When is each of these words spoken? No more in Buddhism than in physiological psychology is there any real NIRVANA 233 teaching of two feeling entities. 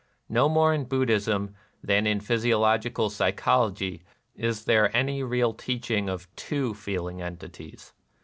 No 0.29 0.49
more 0.49 0.73
in 0.73 0.85
Buddhism 0.85 1.53
than 1.83 2.07
in 2.07 2.21
physiological 2.21 3.11
psychology 3.11 4.01
is 4.35 4.65
there 4.65 4.89
any 4.97 5.21
real 5.21 5.49
NIRVANA 5.49 5.53
233 5.59 5.73
teaching 5.75 6.09
of 6.09 6.35
two 6.35 6.73
feeling 6.73 7.21
entities. 7.21 7.93